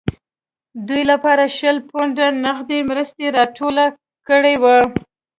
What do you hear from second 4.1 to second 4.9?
کړې وه.